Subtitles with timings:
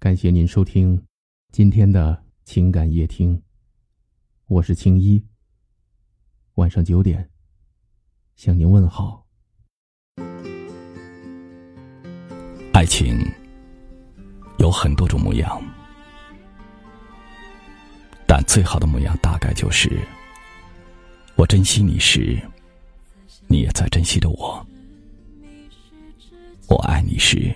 [0.00, 1.04] 感谢您收听
[1.50, 3.42] 今天的情感夜听，
[4.46, 5.20] 我是青衣。
[6.54, 7.28] 晚上九点
[8.36, 9.26] 向您问好。
[12.72, 13.18] 爱情
[14.58, 15.60] 有很多种模样，
[18.24, 19.90] 但最好的模样大概就是：
[21.34, 22.40] 我珍惜你时，
[23.48, 24.64] 你也在珍惜着我；
[26.68, 27.52] 我爱你时。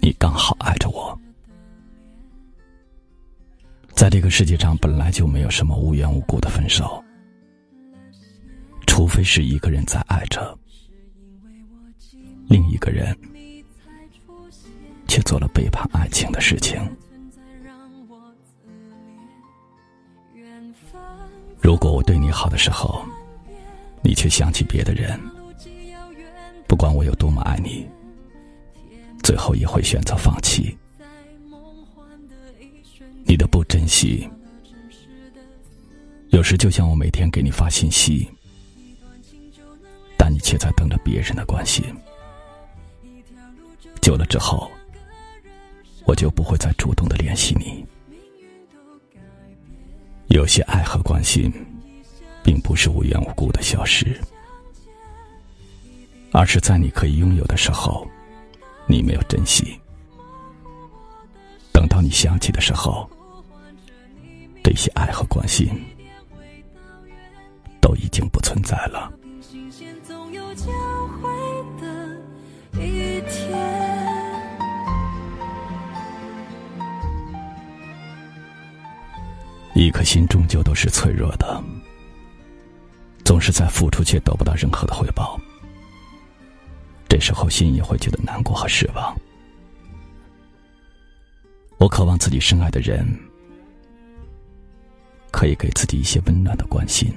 [0.00, 1.18] 你刚好爱着我，
[3.94, 7.02] 在这个世界上本来就没有什么无缘无故的分手，
[8.86, 10.58] 除非是一个人在爱着，
[12.48, 13.16] 另一个人
[15.08, 16.80] 却做了背叛爱情的事情。
[21.60, 23.02] 如果我对你好的时候，
[24.02, 25.18] 你却想起别的人，
[26.66, 27.88] 不管我有多么爱你。
[29.24, 30.76] 最后也会选择放弃。
[33.24, 34.28] 你的不珍惜，
[36.28, 38.28] 有时就像我每天给你发信息，
[40.18, 41.82] 但你却在等着别人的关心。
[44.02, 44.70] 久了之后，
[46.04, 47.82] 我就不会再主动的联系你。
[50.26, 51.50] 有些爱和关心，
[52.42, 54.20] 并不是无缘无故的消失，
[56.30, 58.06] 而是在你可以拥有的时候。
[58.86, 59.78] 你没有珍惜，
[61.72, 63.08] 等到你想起的时候，
[64.62, 65.68] 这些爱和关心
[67.80, 69.12] 都已经不存在了。
[79.74, 81.62] 一颗心终究都是脆弱的，
[83.24, 85.38] 总是在付出却得不到任何的回报。
[87.14, 89.16] 这时候心也会觉得难过和失望。
[91.78, 93.06] 我渴望自己深爱的人
[95.30, 97.08] 可以给自己一些温暖的关心。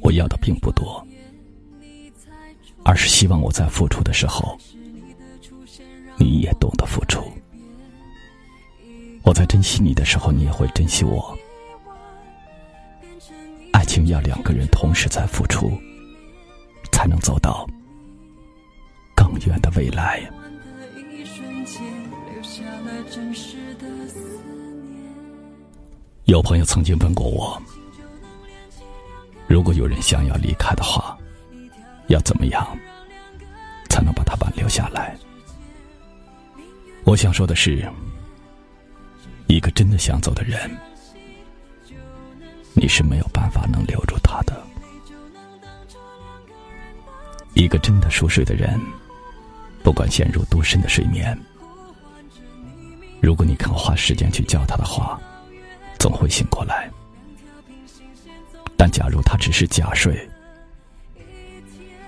[0.00, 1.06] 我要的并不多，
[2.86, 4.56] 而是希望我在付出的时候，
[6.16, 7.22] 你也懂得付出。
[9.24, 11.38] 我在珍惜你的时候，你也会珍惜我。
[13.74, 15.70] 爱情要两个人同时在付出。
[17.00, 17.66] 才能走到
[19.16, 20.20] 更远的未来。
[26.24, 27.58] 有朋友曾经问过我，
[29.46, 31.16] 如果有人想要离开的话，
[32.08, 32.68] 要怎么样
[33.88, 35.16] 才能把他挽留下来？
[37.04, 37.90] 我想说的是，
[39.46, 40.70] 一个真的想走的人，
[42.74, 44.62] 你是没有办法能留住他的。
[47.60, 48.80] 一个真的熟睡的人，
[49.82, 51.38] 不管陷入多深的睡眠，
[53.20, 55.20] 如果你肯花时间去叫他的话，
[55.98, 56.90] 总会醒过来。
[58.78, 60.26] 但假如他只是假睡，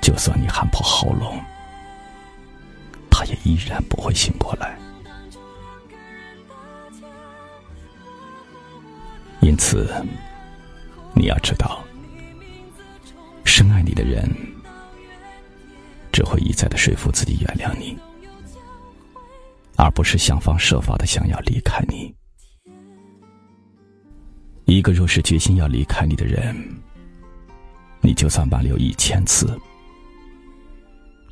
[0.00, 1.38] 就算你喊破喉咙，
[3.10, 4.78] 他也依然不会醒过来。
[9.42, 9.86] 因此，
[11.14, 11.84] 你要知道，
[13.44, 14.26] 深爱你的人。
[16.32, 17.94] 会一再的说服自己原谅你，
[19.76, 22.10] 而不是想方设法的想要离开你。
[24.64, 26.56] 一个若是决心要离开你的人，
[28.00, 29.46] 你就算挽留一千次，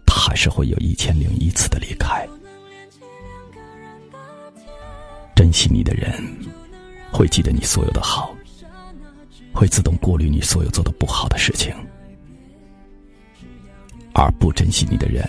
[0.05, 2.28] 他还是会有一千零一次的离开。
[5.34, 6.12] 珍惜你的人，
[7.11, 8.37] 会记得你所有的好，
[9.55, 11.75] 会自动过滤你所有做的不好的事情。
[14.12, 15.25] 而不珍惜你的人，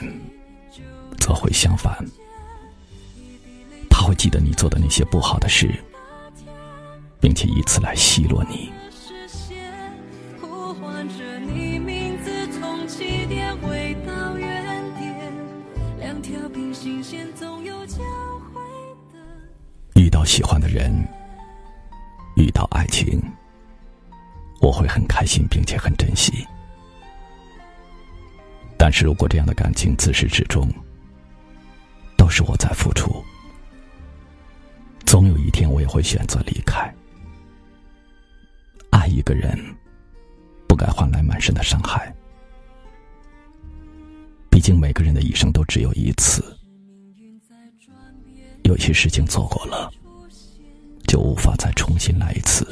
[1.18, 1.98] 则会相反。
[3.90, 5.74] 他会记得你做的那些不好的事，
[7.20, 8.72] 并且以此来奚落你。
[19.96, 20.92] 遇到喜欢的人，
[22.36, 23.22] 遇到爱情，
[24.60, 26.46] 我会很开心，并且很珍惜。
[28.84, 30.68] 但是如果这样的感情自始至终
[32.18, 33.24] 都是我在付出，
[35.06, 36.92] 总有一天我也会选择离开。
[38.90, 39.56] 爱一个人，
[40.68, 42.12] 不该换来满身的伤害。
[44.50, 46.44] 毕竟每个人的一生都只有一次，
[48.64, 49.92] 有些事情错过了，
[51.08, 52.66] 就无法再重新来一次，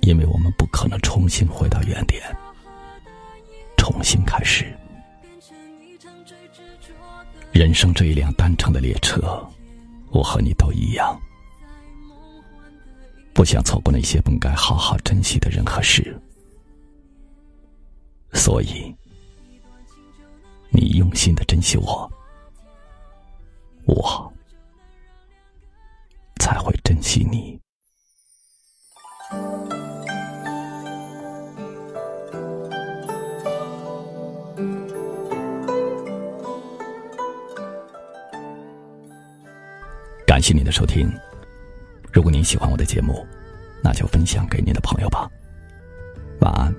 [0.00, 2.22] 因为我们不可能重新回到原点。
[3.96, 4.66] 重新开始。
[7.50, 9.42] 人生这一辆单程的列车，
[10.10, 11.18] 我和你都一样，
[13.32, 16.14] 不想错过那些本该好好珍惜的人和事，
[18.34, 18.94] 所以
[20.68, 22.12] 你用心的珍惜我，
[23.86, 24.30] 我
[26.38, 27.58] 才会珍惜你。
[40.36, 41.10] 感谢您的收听。
[42.12, 43.26] 如果您喜欢我的节目，
[43.82, 45.26] 那就分享给您的朋友吧。
[46.42, 46.70] 晚安。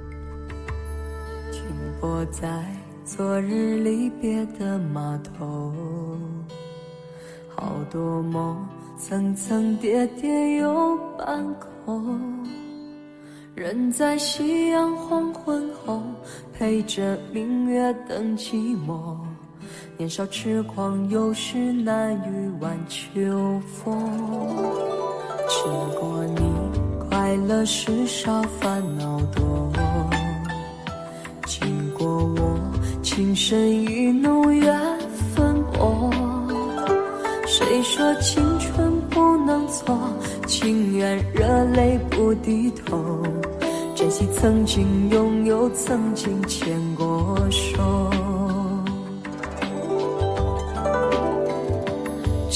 [1.52, 1.64] 停
[2.00, 2.64] 泊在
[3.04, 5.74] 昨日离别的码头，
[7.48, 8.64] 好多梦
[8.96, 11.44] 层层叠叠又半
[11.84, 12.46] 空。
[13.56, 16.04] 人在夕阳黄昏后，
[16.54, 19.18] 陪着明月等寂寞。
[19.98, 23.98] 年少痴狂，有时难御晚秋风。
[25.50, 26.42] 经过你，
[27.10, 29.72] 快乐时少，烦恼多。
[31.46, 32.60] 经过我，
[33.02, 34.78] 情深意浓，缘
[35.34, 36.12] 分薄。
[37.46, 39.98] 谁说青春不能错？
[40.46, 43.24] 情愿热泪不低头。
[43.96, 47.07] 珍惜曾经拥有，曾经牵过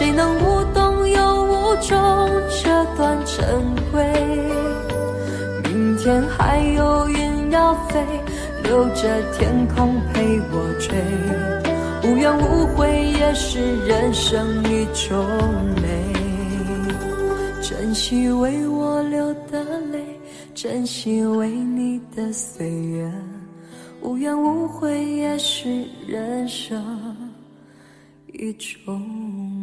[0.00, 1.98] 谁能无动又无衷
[2.48, 3.46] 这段珍
[3.92, 4.02] 贵？
[5.64, 8.02] 明天还有云要飞，
[8.64, 10.96] 留着天空陪我追。
[12.08, 15.22] 无怨无悔也是人生一种
[15.82, 16.14] 美。
[17.60, 19.62] 珍惜为我流的
[19.92, 20.02] 泪，
[20.54, 23.12] 珍惜为你的岁月。
[24.00, 26.82] 无怨无悔也是人生
[28.32, 29.59] 一种。